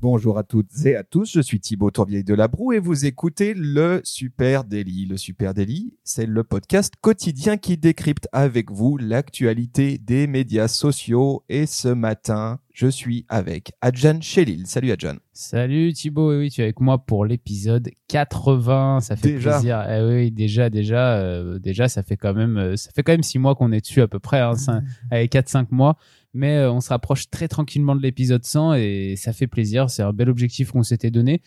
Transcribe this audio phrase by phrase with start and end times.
[0.00, 3.52] Bonjour à toutes et à tous, je suis Thibaut Tourvieille de Labroue et vous écoutez
[3.52, 5.06] le Super Daily.
[5.06, 11.42] Le Super Daily, c'est le podcast quotidien qui décrypte avec vous l'actualité des médias sociaux.
[11.48, 14.68] Et ce matin, je suis avec Adjan Chelil.
[14.68, 15.16] Salut Adjan.
[15.32, 19.00] Salut Thibaut, oui, tu es avec moi pour l'épisode 80.
[19.00, 19.84] Ça fait Déjà plaisir.
[19.90, 23.24] Eh oui, déjà, déjà, euh, déjà, ça fait quand même, euh, ça fait quand même
[23.24, 25.96] six mois qu'on est dessus à peu près, hein, cinq- avec 4-5 mois.
[26.38, 29.90] Mais euh, on se rapproche très tranquillement de l'épisode 100 et ça fait plaisir.
[29.90, 31.42] C'est un bel objectif qu'on s'était donné.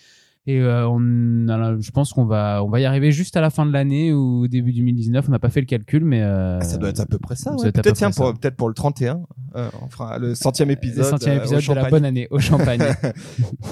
[0.47, 3.63] Et euh, on, je pense qu'on va, on va y arriver juste à la fin
[3.63, 5.25] de l'année ou au début 2019.
[5.27, 7.35] On n'a pas fait le calcul, mais euh, Ah, ça doit être à peu près
[7.35, 7.55] ça.
[7.55, 7.71] ouais.
[7.71, 9.21] Peut-être pour, le 31,
[9.55, 11.03] euh, on fera le centième épisode.
[11.05, 12.81] le centième épisode de la bonne année au champagne.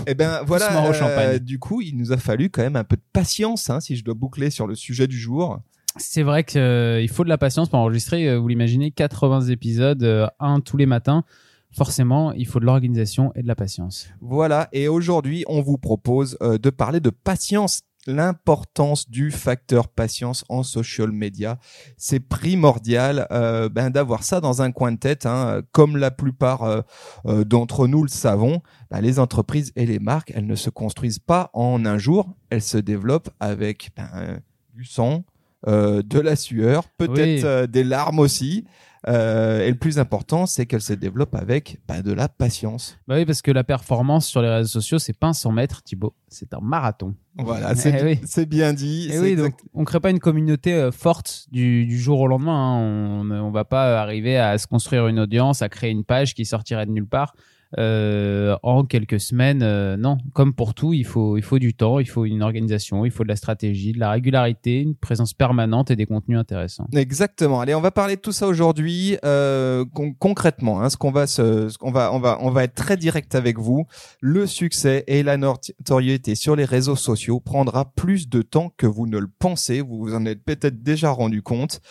[0.08, 1.40] Eh ben voilà, au champagne.
[1.40, 4.04] du coup, il nous a fallu quand même un peu de patience, hein, si je
[4.04, 5.60] dois boucler sur le sujet du jour.
[6.00, 10.28] C'est vrai qu'il faut de la patience pour enregistrer, euh, vous l'imaginez, 80 épisodes, euh,
[10.40, 11.24] un tous les matins.
[11.72, 14.10] Forcément, il faut de l'organisation et de la patience.
[14.22, 20.44] Voilà, et aujourd'hui, on vous propose euh, de parler de patience, l'importance du facteur patience
[20.50, 21.60] en social media.
[21.98, 25.62] C'est primordial euh, ben, d'avoir ça dans un coin de tête, hein.
[25.72, 26.82] comme la plupart euh,
[27.26, 28.62] euh, d'entre nous le savons.
[28.90, 32.62] ben, les entreprises et les marques, elles ne se construisent pas en un jour, elles
[32.62, 34.40] se développent avec ben,
[34.74, 35.24] du sang,
[35.68, 37.42] euh, de la sueur, peut-être Oui.
[37.44, 38.66] euh, des larmes aussi.
[39.08, 42.98] Euh, et le plus important, c'est qu'elles se développent avec ben, de la patience.
[43.08, 45.82] Bah oui, parce que la performance sur les réseaux sociaux, c'est pas un 100 mètres,
[45.84, 46.14] Thibaut.
[46.28, 47.16] C'est un marathon.
[47.38, 48.20] Voilà, c'est Eh oui.
[48.26, 49.08] c'est bien dit.
[49.10, 52.52] C'est oui, exact- donc on crée pas une communauté forte du, du jour au lendemain.
[52.76, 53.22] hein.
[53.24, 56.44] On, on va pas arriver à se construire une audience, à créer une page qui
[56.44, 57.34] sortirait de nulle part
[57.78, 59.62] euh, en quelques semaines.
[59.62, 63.06] euh, non, comme pour tout, il faut, il faut du temps, il faut une organisation,
[63.06, 66.88] il faut de la stratégie, de la régularité, une présence permanente et des contenus intéressants.
[66.94, 67.62] Exactement.
[67.62, 70.82] Allez, on va parler de tout ça aujourd'hui euh, con- concrètement.
[70.82, 73.60] Hein, ce qu'on va, se, ce va, on va, on va être très direct avec
[73.60, 73.86] vous.
[74.22, 79.08] Le succès et la notoriété sur les réseaux sociaux prendra plus de temps que vous
[79.08, 79.82] ne le pensez.
[79.82, 81.82] Vous vous en êtes peut-être déjà rendu compte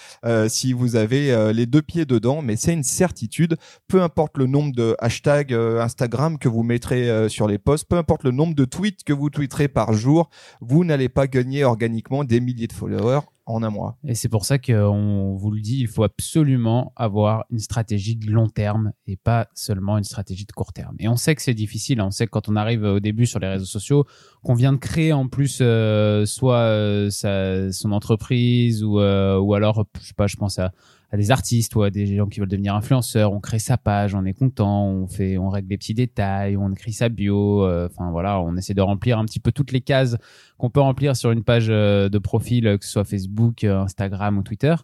[0.49, 3.57] si vous avez les deux pieds dedans, mais c'est une certitude.
[3.87, 7.97] Peu importe le nombre de hashtags Instagram que vous mettrez euh, sur les posts, peu
[7.97, 10.31] importe le nombre de tweets que vous tweeterez par jour,
[10.61, 13.97] vous n'allez pas gagner organiquement des milliers de followers en un mois.
[14.05, 18.31] Et c'est pour ça qu'on vous le dit, il faut absolument avoir une stratégie de
[18.31, 20.95] long terme et pas seulement une stratégie de court terme.
[20.99, 22.01] Et on sait que c'est difficile.
[22.01, 22.07] hein.
[22.09, 24.05] On sait que quand on arrive au début sur les réseaux sociaux,
[24.43, 29.87] qu'on vient de créer en plus euh, soit euh, son entreprise ou, euh, ou alors,
[30.01, 30.73] je sais pas, je pense à,
[31.11, 33.33] à des artistes ou à des gens qui veulent devenir influenceurs.
[33.33, 36.71] On crée sa page, on est content, on fait, on règle les petits détails, on
[36.73, 37.65] écrit sa bio.
[37.65, 40.17] euh, Enfin voilà, on essaie de remplir un petit peu toutes les cases
[40.59, 44.37] qu'on peut remplir sur une page euh, de profil, euh, que ce soit Facebook, Instagram
[44.37, 44.75] ou Twitter.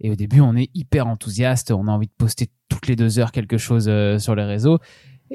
[0.00, 3.18] Et au début, on est hyper enthousiaste, on a envie de poster toutes les deux
[3.18, 4.78] heures quelque chose sur les réseaux.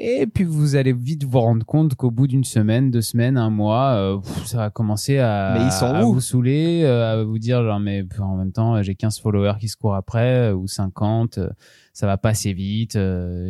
[0.02, 3.50] Et puis vous allez vite vous rendre compte qu'au bout d'une semaine, deux semaines, un
[3.50, 7.22] mois, euh, pff, ça va commencer à, Mais ils sont à vous saouler, euh, à
[7.22, 10.54] vous dire genre mais en même temps j'ai 15 followers qui se courent après euh,
[10.54, 11.50] ou 50, euh,
[11.92, 12.98] ça va pas assez vite,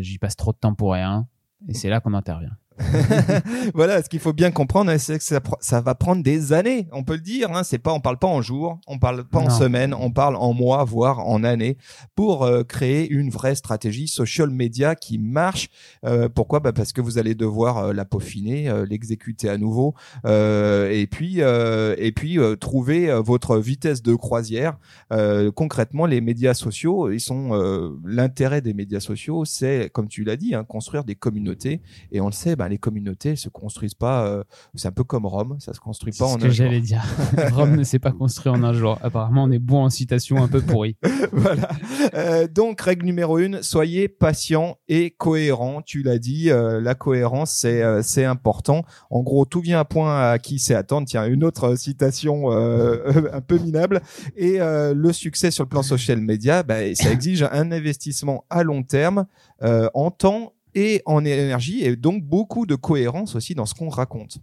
[0.00, 1.28] j'y passe trop de temps pour rien.
[1.68, 2.56] Et c'est là qu'on intervient.
[3.74, 5.24] voilà, ce qu'il faut bien comprendre, c'est que
[5.60, 6.88] ça, va prendre des années.
[6.92, 7.50] On peut le dire.
[7.52, 10.36] Hein, c'est pas, on parle pas en jours, on parle pas en semaines, on parle
[10.36, 11.76] en mois, voire en années,
[12.14, 15.68] pour euh, créer une vraie stratégie social media qui marche.
[16.04, 16.60] Euh, pourquoi?
[16.60, 21.06] Bah Parce que vous allez devoir euh, la peaufiner, euh, l'exécuter à nouveau, euh, et
[21.06, 24.78] puis euh, et puis euh, trouver votre vitesse de croisière.
[25.12, 30.24] Euh, concrètement, les médias sociaux, ils sont euh, l'intérêt des médias sociaux, c'est comme tu
[30.24, 31.80] l'as dit, hein, construire des communautés.
[32.12, 34.26] Et on le sait, ben, les communautés elles se construisent pas.
[34.26, 34.44] euh,
[34.74, 36.50] c'est un peu comme Rome, ça se construit pas en un jour.
[36.50, 37.02] j'allais dire.
[37.52, 38.98] Rome ne s'est pas construit en un jour.
[39.02, 40.96] Apparemment, on est bon en citation un peu pourri.
[41.32, 41.68] voilà.
[42.14, 45.82] Euh, donc règle numéro une, soyez patient et cohérent.
[45.82, 48.84] Tu l'as dit, euh, la cohérence c'est c'est important.
[49.10, 51.06] En gros, tout vient à point à qui c'est attendre.
[51.06, 54.00] Tiens, une autre citation un peu minable.
[54.36, 58.82] Et le succès sur le plan social media, bah, ça exige un investissement à long
[58.82, 59.26] terme
[59.60, 64.38] en temps et en énergie et donc beaucoup de cohérence aussi dans ce qu'on raconte.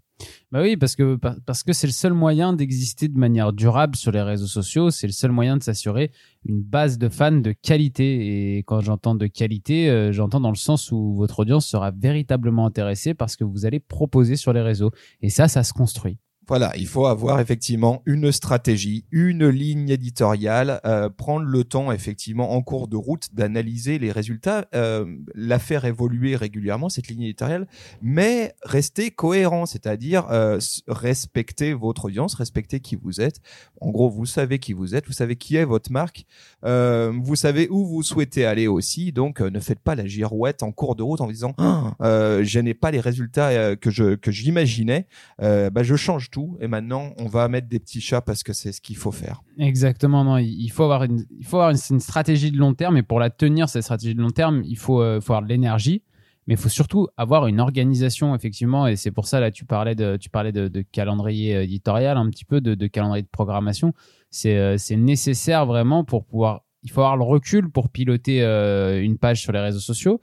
[0.52, 3.96] Bah oui, parce que par- parce que c'est le seul moyen d'exister de manière durable
[3.96, 4.90] sur les réseaux sociaux.
[4.90, 6.12] C'est le seul moyen de s'assurer
[6.46, 8.56] une base de fans de qualité.
[8.58, 12.66] Et quand j'entends de qualité, euh, j'entends dans le sens où votre audience sera véritablement
[12.66, 14.92] intéressée par ce que vous allez proposer sur les réseaux.
[15.22, 16.18] Et ça, ça se construit.
[16.48, 22.54] Voilà, il faut avoir effectivement une stratégie, une ligne éditoriale, euh, prendre le temps effectivement
[22.54, 25.06] en cours de route d'analyser les résultats, euh,
[25.36, 27.68] la faire évoluer régulièrement cette ligne éditoriale,
[28.02, 30.58] mais rester cohérent, c'est-à-dire euh,
[30.88, 33.42] respecter votre audience, respecter qui vous êtes.
[33.82, 36.26] En gros, vous savez qui vous êtes, vous savez qui est votre marque,
[36.64, 40.64] euh, vous savez où vous souhaitez aller aussi, donc euh, ne faites pas la girouette
[40.64, 44.16] en cours de route en disant ah, euh, je n'ai pas les résultats que je
[44.16, 45.08] que j'imaginais,
[45.42, 48.54] euh, bah, je change tout et maintenant on va mettre des petits chats parce que
[48.54, 49.42] c'est ce qu'il faut faire.
[49.58, 52.98] Exactement, non, il faut avoir une, stratégie de long terme.
[52.98, 55.50] Et pour la tenir cette stratégie de long terme, il faut, euh, faut avoir de
[55.50, 56.04] l'énergie,
[56.48, 58.88] mais il faut surtout avoir une organisation effectivement.
[58.88, 62.88] Et c'est pour ça là tu parlais de, calendrier euh, éditorial un petit peu de,
[62.88, 63.94] calendrier de programmation,
[64.30, 69.18] c'est, euh, c'est nécessaire vraiment pour pouvoir il faut avoir le recul pour piloter une
[69.18, 70.22] page sur les réseaux sociaux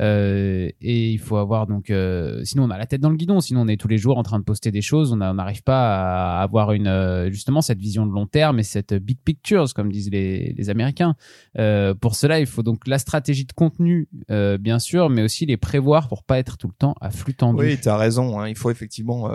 [0.00, 3.40] euh, et il faut avoir donc euh, sinon on a la tête dans le guidon
[3.40, 6.38] sinon on est tous les jours en train de poster des choses on n'arrive pas
[6.38, 9.90] à avoir une euh, justement cette vision de long terme et cette big pictures comme
[9.90, 11.14] disent les, les américains
[11.58, 15.46] Euh, pour cela il faut donc la stratégie de contenu euh, bien sûr mais aussi
[15.46, 18.38] les prévoir pour pas être tout le temps à flux tendu Oui, tu as raison.
[18.38, 18.48] hein.
[18.48, 19.30] Il faut effectivement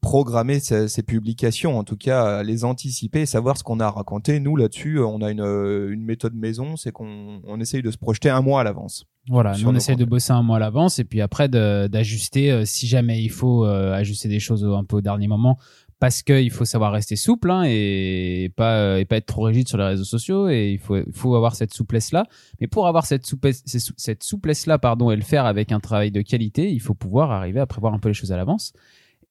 [0.00, 4.40] programmer ces, ces publications, en tout cas les anticiper, savoir ce qu'on a raconté.
[4.40, 8.28] Nous là-dessus, on a une, une méthode maison, c'est qu'on on essaye de se projeter
[8.30, 9.04] un mois à l'avance.
[9.28, 12.64] Voilà, nous on essaie de bosser un mois à l'avance et puis après d'ajuster euh,
[12.66, 15.58] si jamais il faut euh, ajuster des choses un peu au dernier moment
[15.98, 19.66] parce qu'il faut savoir rester souple hein, et pas euh, et pas être trop rigide
[19.66, 22.26] sur les réseaux sociaux et il faut faut avoir cette souplesse là.
[22.60, 26.10] Mais pour avoir cette souplesse cette souplesse là pardon et le faire avec un travail
[26.10, 28.74] de qualité, il faut pouvoir arriver à prévoir un peu les choses à l'avance.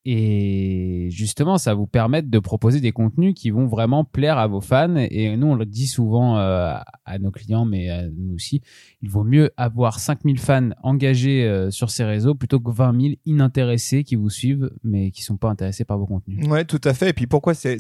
[0.06, 4.62] Et justement, ça vous permettre de proposer des contenus qui vont vraiment plaire à vos
[4.62, 4.96] fans.
[4.98, 6.74] Et nous, on le dit souvent euh,
[7.06, 8.62] à nos clients, mais à nous aussi,
[9.02, 13.14] il vaut mieux avoir 5000 fans engagés euh, sur ces réseaux plutôt que 20 000
[13.26, 16.46] inintéressés qui vous suivent, mais qui sont pas intéressés par vos contenus.
[16.48, 17.10] Ouais, tout à fait.
[17.10, 17.78] Et puis pourquoi c'est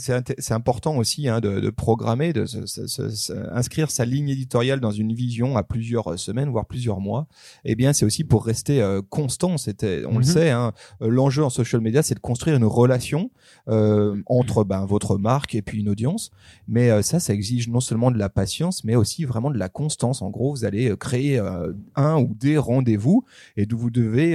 [0.51, 4.79] important aussi hein, de, de programmer, de se- se- se- se- inscrire sa ligne éditoriale
[4.79, 7.27] dans une vision à plusieurs semaines, voire plusieurs mois.
[7.65, 9.57] Eh bien, c'est aussi pour rester euh, constant.
[9.57, 10.23] C'était, on le Mhm.
[10.23, 10.71] sait, hein,
[11.01, 13.31] euh, l'enjeu en social media, c'est de construire une relation
[13.67, 16.31] euh, entre ben, votre marque et puis une audience.
[16.67, 19.69] Mais euh, ça, ça exige non seulement de la patience, mais aussi vraiment de la
[19.69, 20.21] constance.
[20.21, 23.25] En gros, vous allez euh, créer euh, un ou des rendez-vous
[23.57, 24.33] et vous devez.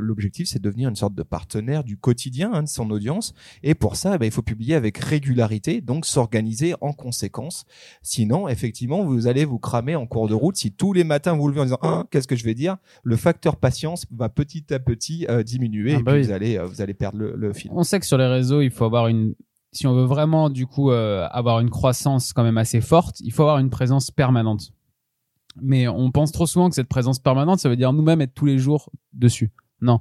[0.00, 3.34] L'objectif, c'est de devenir une sorte de partenaire du quotidien hein, de son audience.
[3.62, 7.66] Et pour ça, ben, il faut publier avec régularité, donc s'organiser en conséquence.
[8.02, 10.56] Sinon, effectivement, vous allez vous cramer en cours de route.
[10.56, 13.16] Si tous les matins vous levez en disant ah, qu'est-ce que je vais dire, le
[13.16, 16.26] facteur patience va petit à petit diminuer Ah et bah puis oui.
[16.26, 17.09] vous allez vous allez perdre
[17.70, 19.34] On sait que sur les réseaux, il faut avoir une,
[19.72, 23.32] si on veut vraiment du coup euh, avoir une croissance quand même assez forte, il
[23.32, 24.72] faut avoir une présence permanente.
[25.60, 28.46] Mais on pense trop souvent que cette présence permanente, ça veut dire nous-mêmes être tous
[28.46, 29.50] les jours dessus.
[29.80, 30.00] Non.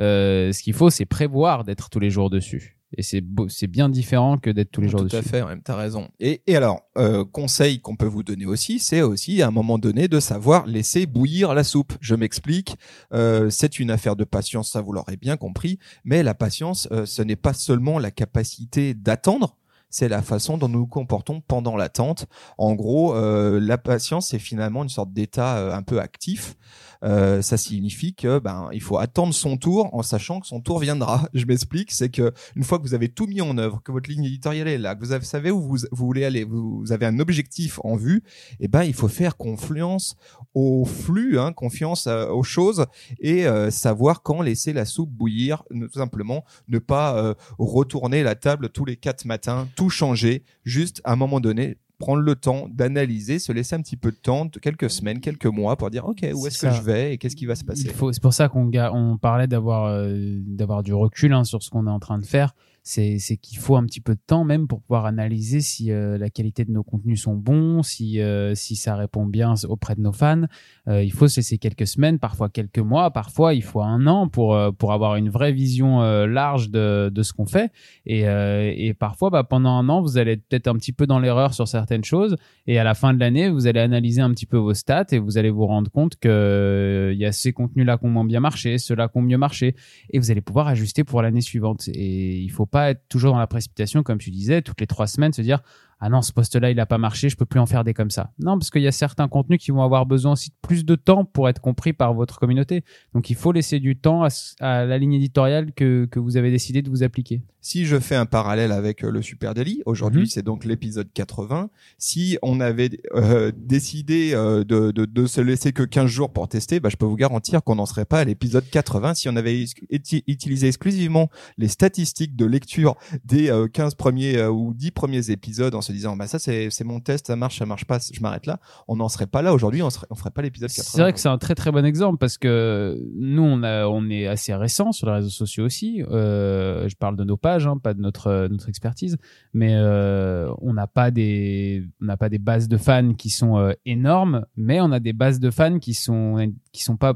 [0.00, 2.77] Euh, ce qu'il faut, c'est prévoir d'être tous les jours dessus.
[2.96, 5.16] Et c'est c'est bien différent que d'être tous les jours Tout dessus.
[5.16, 6.08] à fait, ouais, t'as raison.
[6.20, 9.78] Et, et alors, euh, conseil qu'on peut vous donner aussi, c'est aussi à un moment
[9.78, 11.92] donné de savoir laisser bouillir la soupe.
[12.00, 12.76] Je m'explique.
[13.12, 15.78] Euh, c'est une affaire de patience, ça vous l'aurez bien compris.
[16.04, 19.56] Mais la patience, euh, ce n'est pas seulement la capacité d'attendre.
[19.90, 22.26] C'est la façon dont nous nous comportons pendant l'attente.
[22.58, 26.56] En gros, euh, la patience, c'est finalement une sorte d'état euh, un peu actif.
[27.04, 30.78] Euh, ça signifie que ben il faut attendre son tour en sachant que son tour
[30.80, 31.28] viendra.
[31.34, 34.10] Je m'explique, c'est que une fois que vous avez tout mis en œuvre, que votre
[34.10, 37.06] ligne éditoriale est là, que vous avez- savez où vous, vous voulez aller, vous, avez
[37.06, 38.22] un objectif en vue,
[38.60, 40.16] eh ben il faut faire confiance
[40.54, 42.86] au flux, hein, confiance euh, aux choses
[43.20, 48.34] et euh, savoir quand laisser la soupe bouillir, tout simplement ne pas euh, retourner la
[48.34, 52.68] table tous les quatre matins, tout changer, juste à un moment donné prendre le temps
[52.70, 56.26] d'analyser, se laisser un petit peu de temps, quelques semaines, quelques mois pour dire ok
[56.34, 57.90] où est-ce que je vais et qu'est-ce qui va se passer.
[58.12, 60.12] C'est pour ça qu'on on parlait d'avoir euh,
[60.46, 62.54] d'avoir du recul hein, sur ce qu'on est en train de faire.
[62.88, 66.30] C'est qu'il faut un petit peu de temps même pour pouvoir analyser si euh, la
[66.30, 70.12] qualité de nos contenus sont bons, si euh, si ça répond bien auprès de nos
[70.12, 70.44] fans.
[70.88, 74.28] Euh, il faut se laisser quelques semaines, parfois quelques mois, parfois il faut un an
[74.28, 77.70] pour pour avoir une vraie vision large de de ce qu'on fait.
[78.06, 81.18] Et et parfois bah, pendant un an vous allez être peut-être un petit peu dans
[81.18, 82.36] l'erreur sur certaines choses.
[82.66, 85.18] Et à la fin de l'année, vous allez analyser un petit peu vos stats et
[85.18, 88.40] vous allez vous rendre compte que il y a ces contenus-là qui ont moins bien
[88.40, 89.74] marché, ceux-là qui ont mieux marché,
[90.10, 91.88] et vous allez pouvoir ajuster pour l'année suivante.
[91.88, 95.06] Et il faut pas être toujours dans la précipitation, comme tu disais, toutes les trois
[95.06, 95.60] semaines se dire
[96.00, 98.10] ah non ce post-là il a pas marché, je peux plus en faire des comme
[98.10, 98.30] ça.
[98.38, 100.94] Non parce qu'il y a certains contenus qui vont avoir besoin aussi de plus de
[100.94, 102.84] temps pour être compris par votre communauté.
[103.14, 104.22] Donc il faut laisser du temps
[104.60, 107.42] à, la ligne éditoriale que, que vous avez décidé de vous appliquer.
[107.60, 110.26] Si je fais un parallèle avec euh, le Super Daily, aujourd'hui mhm.
[110.28, 111.70] c'est donc l'épisode 80.
[111.98, 116.48] Si on avait euh, décidé euh, de, de, de, se laisser que 15 jours pour
[116.48, 119.36] tester, bah, je peux vous garantir qu'on n'en serait pas à l'épisode 80 si on
[119.36, 121.28] avait utilisé exclusivement
[121.58, 126.26] les statistiques de lecture des 15 premiers ou 10 premiers épisodes en se disant bah
[126.26, 128.60] ça c'est mon test, ça marche, ça marche pas, je m'arrête là.
[128.88, 130.90] On n'en serait pas là aujourd'hui, on, ferait pas l'épisode 80.
[130.90, 134.08] C'est vrai que c'est un très très bon exemple parce que nous on, a, on
[134.10, 135.98] est assez récent sur les réseaux sociaux aussi.
[136.08, 139.16] je parle de nos pages Hein, pas de notre euh, notre expertise,
[139.52, 143.58] mais euh, on n'a pas des on n'a pas des bases de fans qui sont
[143.58, 147.14] euh, énormes, mais on a des bases de fans qui sont qui sont pas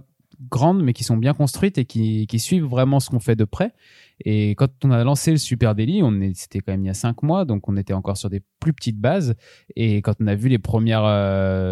[0.50, 3.44] grandes, mais qui sont bien construites et qui, qui suivent vraiment ce qu'on fait de
[3.44, 3.72] près.
[4.24, 6.94] Et quand on a lancé le Super Daily, on c'était quand même il y a
[6.94, 9.34] cinq mois, donc on était encore sur des plus petites bases.
[9.74, 11.06] Et quand on a vu les premières,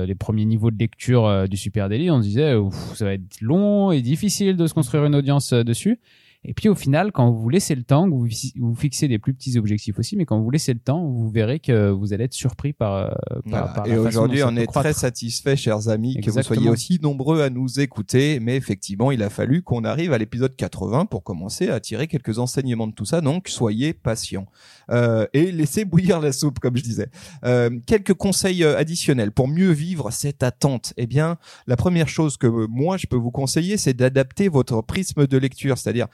[0.05, 2.55] les premiers niveaux de lecture du Super Daily, on se disait,
[2.95, 6.01] ça va être long et difficile de se construire une audience dessus.
[6.43, 8.27] Et puis au final, quand vous laissez le temps, vous,
[8.59, 11.61] vous fixez des plus petits objectifs aussi, mais quand vous laissez le temps, vous verrez
[11.61, 12.95] que vous allez être surpris par.
[12.95, 13.11] Euh,
[13.51, 17.43] par, par et aujourd'hui, on est très satisfait, chers amis, que vous soyez aussi nombreux
[17.43, 18.41] à nous écouter.
[18.41, 22.39] Mais effectivement, il a fallu qu'on arrive à l'épisode 80 pour commencer à tirer quelques
[22.39, 23.21] enseignements de tout ça.
[23.21, 24.47] Donc, soyez patients
[24.91, 27.09] euh, et laissez bouillir la soupe, comme je disais.
[27.45, 30.93] Euh, quelques conseils euh, additionnels pour mieux vivre cette attente.
[30.97, 35.27] Eh bien, la première chose que moi je peux vous conseiller, c'est d'adapter votre prisme
[35.27, 36.09] de lecture, c'est-à-dire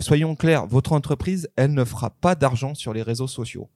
[0.00, 3.68] soyons clairs, votre entreprise, elle ne fera pas d'argent sur les réseaux sociaux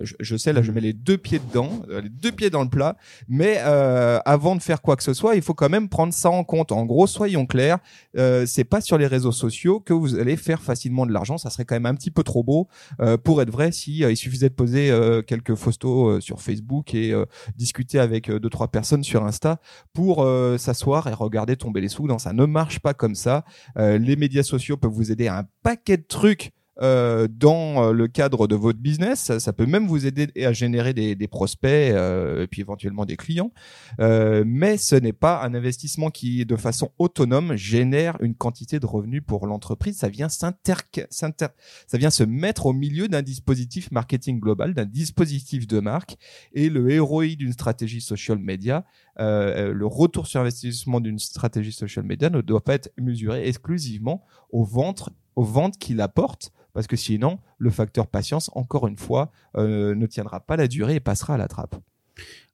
[0.00, 2.68] je, sais là je mets les deux pieds dedans euh, les deux pieds dans le
[2.68, 2.96] plat.
[3.28, 6.30] Mais euh, avant de faire quoi que ce soit il faut quand même prendre ça
[6.30, 6.72] en compte.
[6.72, 7.78] En gros soyons clairs
[8.16, 11.38] euh, c'est pas sur les réseaux sociaux que vous allez faire facilement de l'argent.
[11.38, 12.68] Ça serait quand même un petit peu trop beau
[13.00, 14.90] euh, pour être vrai si euh, il suffisait de poser
[15.26, 17.14] quelques photos sur Facebook et
[17.56, 19.60] discuter avec deux trois personnes sur Insta
[19.92, 20.26] pour
[20.58, 22.06] s'asseoir et regarder tomber les sous.
[22.06, 23.44] Non ça ne marche pas comme ça.
[23.76, 28.08] Les médias sociaux peuvent vous aider à un paquet de trucs euh, dans euh, le
[28.08, 29.36] cadre de votre business.
[29.38, 33.16] Ça, peut même vous aider à générer des, des prospects euh, et puis éventuellement des
[33.16, 33.52] clients.
[34.00, 38.86] Euh, mais ce n'est pas un investissement qui, de façon autonome, génère une quantité de
[38.86, 39.98] revenus pour l'entreprise.
[39.98, 40.74] Ça vient s'inter,
[41.10, 46.16] ça vient se mettre au milieu d'un dispositif marketing global, d'un dispositif de marque.
[46.52, 48.84] Et le ROI d'une stratégie social media,
[49.20, 54.24] euh, le retour sur investissement d'une stratégie social media ne doit pas être mesuré exclusivement
[54.50, 59.30] au ventre aux ventes qu'il apporte, parce que sinon, le facteur patience, encore une fois,
[59.56, 61.76] euh, ne tiendra pas la durée et passera à la trappe.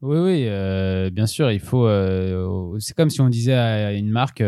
[0.03, 1.87] Oui, oui, euh, bien sûr, il faut.
[1.87, 4.43] Euh, c'est comme si on disait à une marque,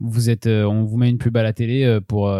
[0.00, 2.32] vous êtes, on vous met une pub à la télé pour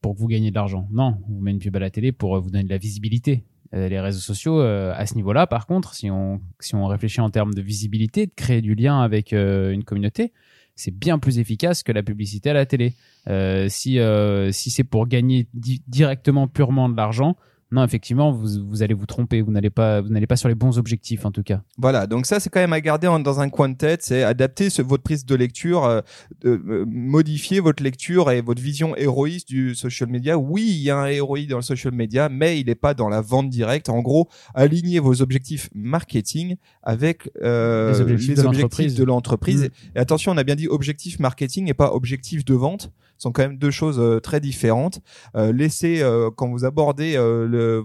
[0.00, 0.88] pour que vous gagnez de l'argent.
[0.92, 3.44] Non, on vous met une pub à la télé pour vous donner de la visibilité.
[3.72, 7.54] les réseaux sociaux, à ce niveau-là, par contre, si on si on réfléchit en termes
[7.54, 10.32] de visibilité, de créer du lien avec une communauté,
[10.76, 12.92] c'est bien plus efficace que la publicité à la télé.
[13.28, 15.48] Euh, si euh, si c'est pour gagner
[15.88, 17.36] directement purement de l'argent,
[17.72, 19.42] non, effectivement, vous, vous allez vous tromper.
[19.42, 21.62] Vous n'allez pas, vous n'allez pas sur les bons objectifs, en tout cas.
[21.78, 22.06] Voilà.
[22.06, 24.02] Donc ça, c'est quand même à garder dans un coin de tête.
[24.04, 26.00] C'est adapter votre prise de lecture, euh,
[26.44, 30.38] euh, modifier votre lecture et votre vision héroïste du social media.
[30.38, 33.08] Oui, il y a un héroïste dans le social media, mais il n'est pas dans
[33.08, 33.88] la vente directe.
[33.88, 39.64] En gros, alignez vos objectifs marketing avec euh, les objectifs, de l'entreprise.
[39.64, 39.96] Mmh.
[39.96, 43.42] Et attention, on a bien dit objectif marketing et pas objectif de vente sont quand
[43.42, 45.00] même deux choses euh, très différentes.
[45.36, 47.16] Euh, laissez euh, quand vous abordez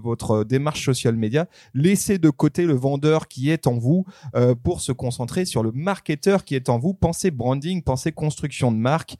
[0.02, 4.04] votre démarche social media, laissez de côté le vendeur qui est en vous
[4.62, 6.94] pour se concentrer sur le marketeur qui est en vous.
[6.94, 9.16] Pensez branding, pensez construction de marque.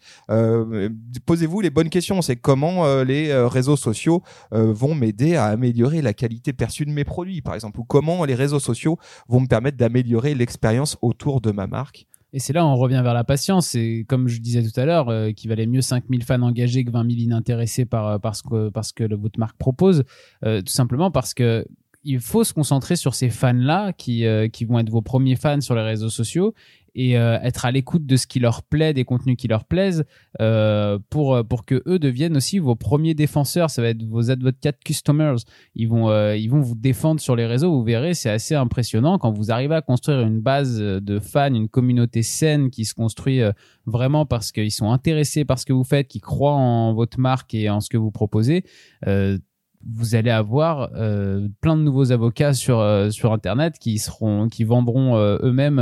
[1.27, 2.23] Posez-vous les bonnes questions.
[2.23, 7.43] C'est comment les réseaux sociaux vont m'aider à améliorer la qualité perçue de mes produits,
[7.43, 11.67] par exemple, ou comment les réseaux sociaux vont me permettre d'améliorer l'expérience autour de ma
[11.67, 12.07] marque.
[12.33, 13.75] Et c'est là où on revient vers la patience.
[13.75, 16.91] Et comme je disais tout à l'heure, euh, qu'il valait mieux 5000 fans engagés que
[16.91, 20.05] 20 000 inintéressés par, euh, parce que, parce que votre marque propose.
[20.45, 21.67] Euh, tout simplement parce que
[22.05, 24.25] il faut se concentrer sur ces fans-là qui
[24.65, 26.53] vont être vos premiers fans sur les réseaux sociaux
[26.95, 30.05] et euh, être à l'écoute de ce qui leur plaît, des contenus qui leur plaisent,
[30.41, 33.71] euh, pour euh, pour que eux deviennent aussi vos premiers défenseurs.
[33.71, 35.37] Ça va être vos advocate customers.
[35.75, 37.73] Ils vont euh, ils vont vous défendre sur les réseaux.
[37.73, 41.69] Vous verrez, c'est assez impressionnant quand vous arrivez à construire une base de fans, une
[41.69, 43.41] communauté saine qui se construit
[43.87, 47.55] vraiment parce qu'ils sont intéressés par ce que vous faites, qui croient en votre marque
[47.55, 48.65] et en ce que vous proposez.
[49.07, 49.39] Euh,
[49.91, 54.65] vous allez avoir euh, plein de nouveaux avocats sur euh, sur internet qui seront qui
[54.65, 55.81] vendront euh, eux-mêmes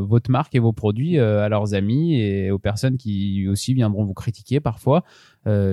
[0.00, 4.14] votre marque et vos produits à leurs amis et aux personnes qui aussi viendront vous
[4.14, 5.04] critiquer parfois.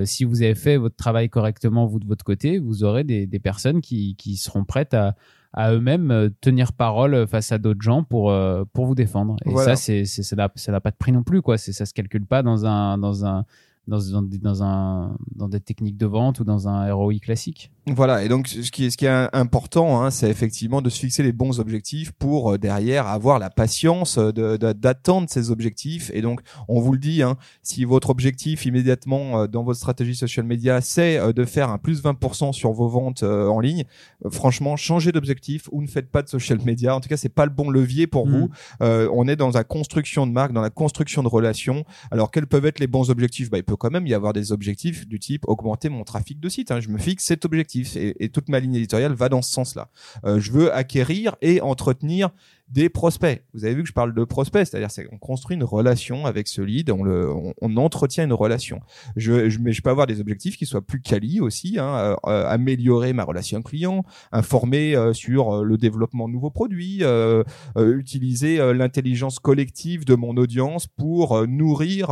[0.04, 3.38] si vous avez fait votre travail correctement vous de votre côté, vous aurez des, des
[3.38, 5.14] personnes qui qui seront prêtes à
[5.52, 9.36] à eux-mêmes euh, tenir parole face à d'autres gens pour euh, pour vous défendre.
[9.44, 9.74] Et Voilà.
[9.74, 11.58] ça, c'est c'est ça n'a ça n'a pas de prix non plus quoi.
[11.58, 13.44] C'est ça se calcule pas dans un dans un
[13.90, 17.70] dans, dans, des- dans un dans des techniques de vente ou dans un ROI classique.
[17.86, 20.98] Voilà, et donc ce qui est, ce qui est important, hein, c'est effectivement de se
[21.00, 24.32] fixer les bons objectifs pour euh, derrière avoir la patience euh,
[24.74, 26.10] d'attendre ces objectifs.
[26.14, 30.14] Et donc, on vous le dit, hein, si votre objectif immédiatement euh, dans votre stratégie
[30.14, 33.84] social media, c'est euh, de faire un plus 20% sur vos ventes en ligne,
[34.30, 36.94] franchement, changez d'objectif ou ne faites pas de social media.
[36.94, 38.30] En tout cas, c'est pas le bon levier pour Mm.
[38.30, 38.50] vous.
[38.80, 41.84] On est dans la construction de marque, dans la construction de relations.
[42.10, 43.50] Alors, quels peuvent être les bons objectifs?
[43.50, 46.48] Bah, Il peut quand même y avoir des objectifs du type augmenter mon trafic de
[46.48, 46.70] site.
[46.70, 46.80] hein.
[46.80, 49.88] Je me fixe cet objectif et, toute ma ligne éditoriale va dans ce sens-là.
[50.24, 52.30] Euh, je veux acquérir et entretenir
[52.70, 53.42] des prospects.
[53.52, 56.46] Vous avez vu que je parle de prospects, c'est-à-dire c'est on construit une relation avec
[56.48, 57.28] ce lead, on le,
[57.60, 58.80] on, entretient une relation.
[59.16, 62.16] Je, je, mais je peux avoir des objectifs qui soient plus quali aussi, hein, euh,
[62.26, 67.42] euh, améliorer ma relation client, informer euh, sur euh, le développement de nouveaux produits, euh,
[67.76, 72.10] euh, utiliser l'intelligence collective de mon audience pour nourrir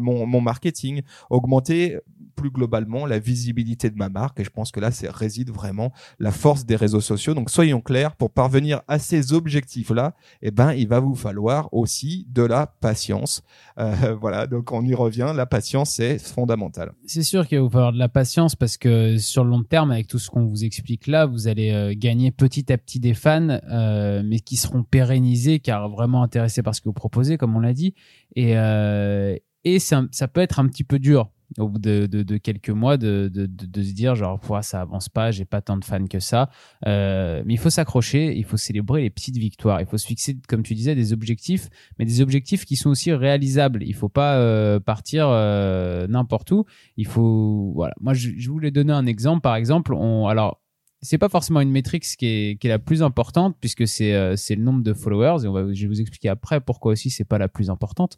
[0.00, 1.98] mon, mon marketing, augmenter
[2.38, 4.38] plus globalement la visibilité de ma marque.
[4.40, 7.34] Et je pense que là, c'est réside vraiment la force des réseaux sociaux.
[7.34, 12.26] Donc soyons clairs, pour parvenir à ces objectifs-là, eh ben, il va vous falloir aussi
[12.30, 13.42] de la patience.
[13.78, 15.32] Euh, voilà, donc on y revient.
[15.34, 16.92] La patience, c'est fondamental.
[17.06, 19.90] C'est sûr qu'il va vous falloir de la patience parce que sur le long terme,
[19.90, 23.14] avec tout ce qu'on vous explique là, vous allez euh, gagner petit à petit des
[23.14, 27.56] fans, euh, mais qui seront pérennisés car vraiment intéressés par ce que vous proposez, comme
[27.56, 27.94] on l'a dit.
[28.36, 32.22] Et, euh, et ça, ça peut être un petit peu dur au bout de, de,
[32.22, 35.84] de quelques mois de, de, se dire genre ça avance pas, j'ai pas tant de
[35.84, 36.50] fans que ça.
[36.86, 40.36] Euh, mais il faut s'accrocher, il faut célébrer les petites victoires, il faut se fixer,
[40.48, 43.82] comme tu disais, des objectifs, mais des objectifs qui sont aussi réalisables.
[43.82, 46.64] Il faut pas euh, partir euh, n'importe où.
[46.96, 47.94] Il faut voilà.
[48.00, 49.40] Moi, je, je voulais donner un exemple.
[49.40, 50.60] Par exemple, on alors
[51.00, 54.34] c'est pas forcément une métrique qui est, qui est la plus importante puisque c'est euh,
[54.36, 57.10] c'est le nombre de followers et on va je vais vous expliquer après pourquoi aussi
[57.10, 58.16] c'est pas la plus importante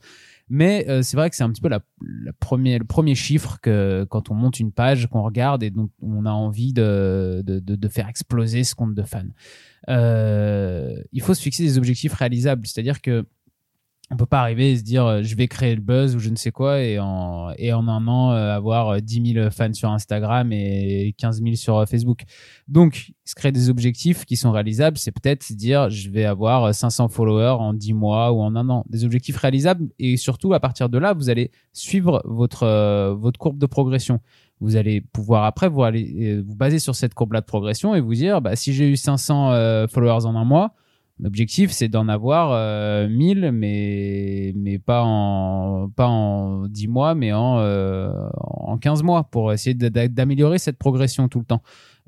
[0.50, 1.80] mais euh, c'est vrai que c'est un petit peu la,
[2.24, 5.90] la premier, le premier chiffre que quand on monte une page qu'on regarde et donc
[6.02, 9.22] on a envie de, de, de, de faire exploser ce compte de fans.
[9.88, 12.66] Euh, il faut se fixer des objectifs réalisables.
[12.66, 13.24] C'est à dire que
[14.10, 16.30] on peut pas arriver et se dire euh, je vais créer le buzz ou je
[16.30, 19.72] ne sais quoi et en et en un an euh, avoir euh, 10 000 fans
[19.72, 22.22] sur Instagram et 15 000 sur euh, Facebook.
[22.66, 26.64] Donc se créer des objectifs qui sont réalisables, c'est peut-être se dire je vais avoir
[26.64, 28.84] euh, 500 followers en 10 mois ou en un an.
[28.88, 33.38] Des objectifs réalisables et surtout à partir de là, vous allez suivre votre euh, votre
[33.38, 34.20] courbe de progression.
[34.60, 37.94] Vous allez pouvoir après vous aller euh, vous baser sur cette courbe là de progression
[37.94, 40.74] et vous dire bah si j'ai eu 500 euh, followers en un mois
[41.22, 47.32] L'objectif, c'est d'en avoir euh, 1000, mais, mais pas, en, pas en 10 mois, mais
[47.32, 51.62] en, euh, en 15 mois, pour essayer d'améliorer cette progression tout le temps.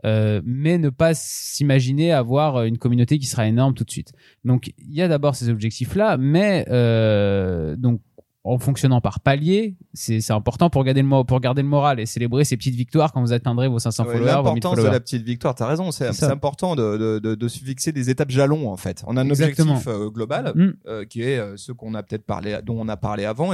[0.05, 4.13] Euh, mais ne pas s'imaginer avoir une communauté qui sera énorme tout de suite.
[4.45, 8.01] Donc, il y a d'abord ces objectifs-là, mais euh, donc
[8.45, 12.07] en fonctionnant par palier, c'est important pour garder, le, mo- pour garder le moral et
[12.07, 14.89] célébrer ces petites victoires quand vous atteindrez vos 500 Ouais, followers, vos 1000 L'importance de
[14.91, 18.31] la petite victoire, t'as raison, c'est important de, de, de, de se fixer des étapes
[18.31, 19.05] jalons en fait.
[19.07, 19.75] On a un Exactement.
[19.75, 20.73] objectif euh, global Mm.
[20.89, 23.53] euh, qui est euh, ce qu'on a peut-être parlé, dont on a parlé avant,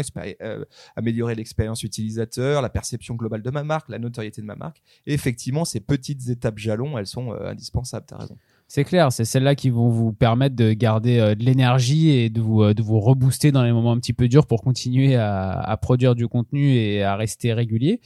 [0.96, 4.81] améliorer l'expérience utilisateur, la perception globale de ma marque, la notoriété de ma marque.
[5.07, 8.07] Et effectivement, ces petites étapes jalons, elles sont indispensables.
[8.07, 8.37] T'as raison.
[8.70, 12.42] C'est clair, c'est celles-là qui vont vous permettre de garder euh, de l'énergie et de
[12.42, 15.59] vous, euh, de vous rebooster dans les moments un petit peu durs pour continuer à,
[15.59, 18.02] à produire du contenu et à rester régulier.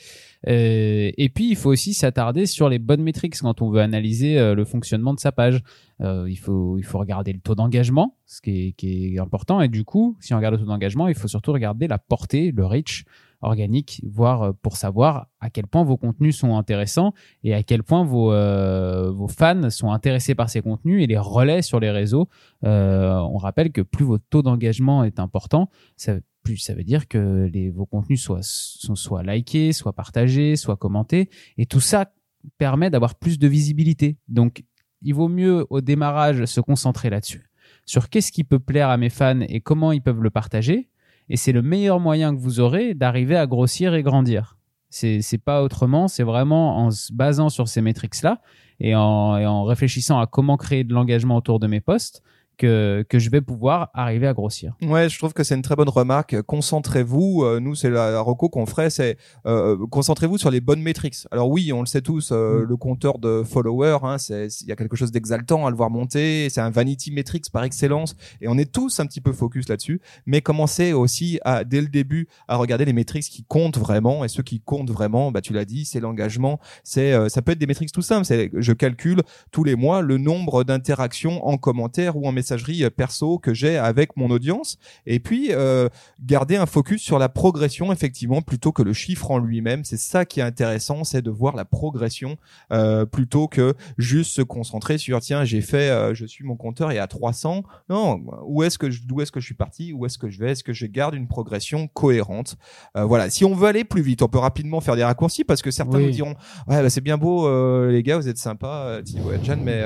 [0.47, 4.39] Euh, et puis, il faut aussi s'attarder sur les bonnes métriques quand on veut analyser
[4.39, 5.61] euh, le fonctionnement de sa page.
[6.05, 9.61] Il, faut, il faut regarder le taux d'engagement, ce qui est, qui est important.
[9.61, 12.51] Et du coup, si on regarde le taux d'engagement, il faut surtout regarder la portée,
[12.51, 13.05] le reach
[13.43, 17.13] organique, voir euh, pour savoir à quel point vos contenus sont intéressants
[17.45, 21.19] et à quel point vos, euh, vos fans sont intéressés par ces contenus et les
[21.19, 22.29] relais sur les réseaux.
[22.65, 27.09] Euh, on rappelle que plus votre taux d'engagement est important, ça, plus ça veut dire
[27.09, 31.29] que les, vos contenus soient, sont soit likés, soit partagés, soit commentés.
[31.59, 32.13] Et tout ça
[32.59, 34.17] permet d'avoir plus de visibilité.
[34.29, 34.65] Donc,
[35.03, 37.51] il vaut mieux au démarrage se concentrer là-dessus,
[37.87, 40.89] sur qu'est-ce qui peut plaire à mes fans et comment ils peuvent le partager.
[41.29, 44.57] Et c'est le meilleur moyen que vous aurez d'arriver à grossir et grandir.
[44.91, 48.43] C'est pas autrement, c'est vraiment en se basant sur ces métriques-là
[48.79, 52.23] et en, et en réfléchissant à comment créer de l'engagement autour de mes posts
[52.63, 54.75] que, que je vais pouvoir arriver à grossir.
[54.83, 56.41] Ouais, je trouve que c'est une très bonne remarque.
[56.43, 57.43] Concentrez-vous.
[57.43, 61.17] euh, nous, c'est la, la reco qu'on ferait, c'est euh, concentrez-vous sur les bonnes métriques.
[61.31, 62.69] Alors oui, on le sait tous, euh, Mm.
[62.69, 65.91] le compteur de followers, hein, c'est il y a quelque chose d'exaltant à le voir
[65.91, 66.49] monter.
[66.51, 70.01] C'est un vanity metrics par excellence, et on est tous un petit peu focus là-dessus.
[70.27, 74.29] Mais commencez aussi à dès le début à regarder les métriques qui comptent vraiment, et
[74.29, 76.61] ceux qui comptent vraiment, bah tu l'as dit, c'est l'engagement.
[76.85, 78.25] C'est euh, ça peut être des métriques tout simples.
[78.25, 82.91] C'est je calcule tous les mois le nombre d'interactions en commentaire ou en messagerie euh,
[82.91, 84.79] perso que j'ai avec mon audience.
[85.07, 85.89] Et puis euh,
[86.25, 89.85] garder un focus sur la progression effectivement plutôt que le chiffre en lui-même.
[89.85, 92.37] C'est ça qui est intéressant c'est de voir la progression
[92.73, 96.91] euh, plutôt que juste se concentrer sur tiens j'ai fait euh, je suis mon compteur
[96.91, 99.93] est à 300 non où est-ce que je d'où est-ce que je suis parti?
[99.93, 100.53] Où est-ce que je vais?
[100.53, 102.57] Est-ce que je garde une progression cohérente?
[102.97, 103.31] Euh, voilà.
[103.31, 105.99] Si on veut aller plus vite on peut rapidement faire des raccourcis parce que certains
[105.99, 106.07] Oui.
[106.07, 106.35] nous diront
[106.69, 109.83] ouais bah, c'est bien beau euh, les gars vous êtes sympas Thibaut et Jan mais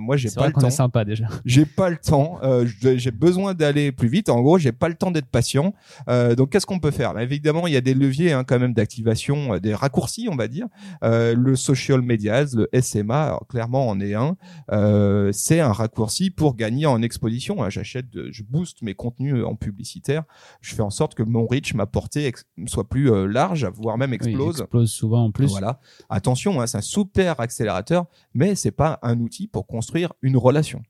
[0.00, 0.66] moi j'ai C'est pas vrai le qu'on temps.
[0.68, 1.26] est sympa déjà.
[1.44, 4.28] j'ai pas le temps, euh, j'ai besoin d'aller plus vite.
[4.28, 5.74] En gros, j'ai pas le temps d'être patient.
[6.08, 7.14] Euh, donc, qu'est-ce qu'on peut faire?
[7.14, 10.36] Bah, Évidemment, il y a des leviers hein, quand même d'activation, euh, des raccourcis, on
[10.36, 10.66] va dire.
[11.04, 14.36] Euh, le social medias, le SMA, alors, clairement, en est un.
[14.72, 17.62] Euh, c'est un raccourci pour gagner en exposition.
[17.62, 17.70] hein.
[17.70, 20.24] J'achète, de- je booste mes contenus en publicitaire.
[20.60, 22.32] Je fais en sorte que mon reach, ma portée
[22.66, 24.60] soit plus large, voire même Oui, explose.
[24.60, 25.46] explose souvent en plus.
[25.50, 25.80] Voilà.
[26.08, 30.82] Attention, hein, c'est un super accélérateur, mais c'est pas un outil pour construire une relation.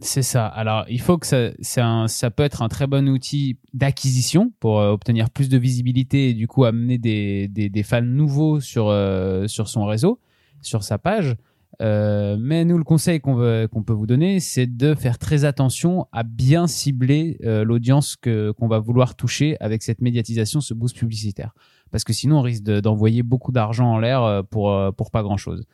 [0.00, 0.46] C'est ça.
[0.46, 1.52] Alors, il faut que ça,
[1.86, 6.30] un- ça peut être un très bon outil d'acquisition pour euh, obtenir plus de visibilité
[6.30, 10.18] et du coup amener des, des, des fans nouveaux sur, euh, sur son réseau,
[10.62, 11.36] sur sa page.
[11.80, 15.44] Euh, mais nous, le conseil qu'on veut, qu'on peut vous donner, c'est de faire très
[15.44, 20.96] attention à bien cibler euh, l'audience qu'on va vouloir toucher avec cette médiatisation, ce boost
[20.96, 21.52] publicitaire.
[21.92, 25.22] Parce que sinon, on risque de- d'envoyer beaucoup d'argent en l'air euh, pour, pour pas
[25.22, 25.64] grand-chose.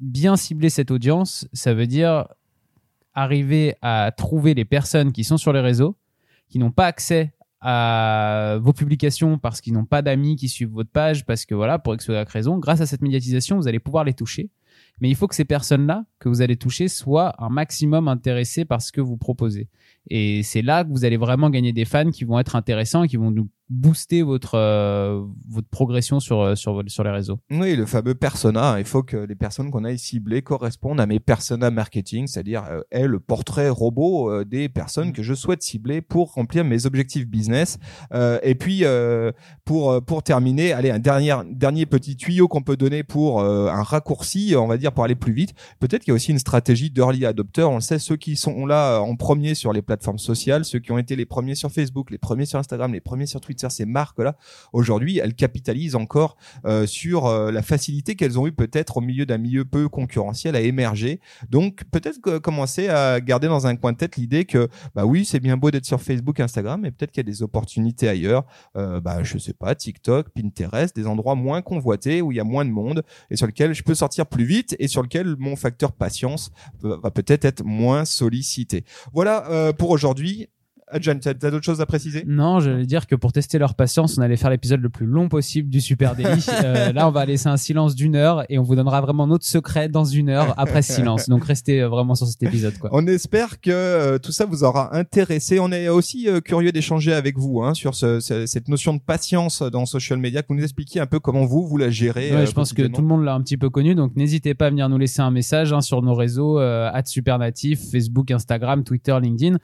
[0.00, 2.26] Bien cibler cette audience, ça veut dire
[3.14, 5.96] arriver à trouver les personnes qui sont sur les réseaux,
[6.48, 10.90] qui n'ont pas accès à vos publications parce qu'ils n'ont pas d'amis qui suivent votre
[10.90, 14.04] page, parce que voilà, pour X ou raison, grâce à cette médiatisation, vous allez pouvoir
[14.04, 14.50] les toucher.
[15.00, 18.80] Mais il faut que ces personnes-là que vous allez toucher soient un maximum intéressées par
[18.80, 19.68] ce que vous proposez.
[20.10, 23.08] Et c'est là que vous allez vraiment gagner des fans qui vont être intéressants et
[23.08, 27.40] qui vont nous booster votre, euh, votre progression sur, euh, sur, sur les réseaux.
[27.50, 28.78] Oui, le fameux persona.
[28.78, 32.82] Il faut que les personnes qu'on aille cibler correspondent à mes persona marketing, c'est-à-dire euh,
[32.90, 37.26] est le portrait robot euh, des personnes que je souhaite cibler pour remplir mes objectifs
[37.26, 37.78] business.
[38.42, 38.84] Et puis
[39.64, 44.54] pour pour terminer, allez un dernier dernier petit tuyau qu'on peut donner pour un raccourci,
[44.56, 45.54] on va dire pour aller plus vite.
[45.80, 47.62] Peut-être qu'il y a aussi une stratégie d'early adopter.
[47.62, 50.78] On le sait, ceux qui sont là euh, en premier sur les plateformes sociales, ceux
[50.78, 53.68] qui ont été les premiers sur Facebook, les premiers sur Instagram, les premiers sur Twitter,
[53.70, 54.36] ces marques-là,
[54.72, 59.26] aujourd'hui, elles capitalisent encore euh, sur euh, la facilité qu'elles ont eu peut-être au milieu
[59.26, 61.20] d'un milieu peu concurrentiel à émerger.
[61.50, 65.24] Donc peut-être que commencer à garder dans un coin de tête l'idée que bah oui
[65.24, 68.44] c'est bien beau d'être sur Facebook, Instagram, mais peut-être qu'il y a des opportunités ailleurs.
[68.76, 72.44] Euh, bah je sais pas TikTok, Pinterest, des endroits moins convoités où il y a
[72.44, 75.56] moins de monde et sur lesquels je peux sortir plus vite et sur lequel mon
[75.56, 76.50] facteur patience
[76.82, 78.84] va peut-être être moins sollicité.
[79.12, 80.48] Voilà euh, pour aujourd'hui.
[80.88, 82.24] Adjan, t'as t'as d'autres choses à préciser?
[82.26, 85.28] Non, j'allais dire que pour tester leur patience, on allait faire l'épisode le plus long
[85.28, 86.44] possible du Super Daily.
[86.64, 89.44] Euh, là, on va laisser un silence d'une heure et on vous donnera vraiment notre
[89.44, 91.28] secret dans une heure après ce silence.
[91.28, 92.90] Donc restez euh, vraiment sur cet épisode, quoi.
[92.92, 95.58] On espère que euh, tout ça vous aura intéressé.
[95.58, 99.00] On est aussi euh, curieux d'échanger avec vous hein, sur ce- ce- cette notion de
[99.00, 102.32] patience dans social media, que vous nous expliquiez un peu comment vous vous la gérez.
[102.34, 104.66] Ouais, je pense que tout le monde l'a un petit peu connu, donc n'hésitez pas
[104.66, 109.16] à venir nous laisser un message hein, sur nos réseaux euh, @supernatif, Facebook, Instagram, Twitter,
[109.20, 109.56] LinkedIn,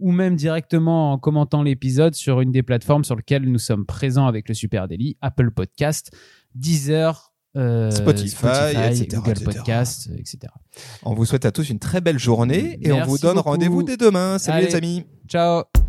[0.00, 4.26] ou même directement en commentant l'épisode sur une des plateformes sur lesquelles nous sommes présents
[4.26, 6.10] avec le Super Daily, Apple Podcast,
[6.54, 7.32] Deezer.
[7.56, 9.44] euh, Spotify, etc., Google etc.
[9.44, 10.38] Podcast, etc.
[11.02, 13.96] On vous souhaite à tous une très belle journée et on vous donne rendez-vous dès
[13.96, 14.38] demain.
[14.38, 14.66] Salut Allez.
[14.66, 15.04] les amis.
[15.26, 15.87] Ciao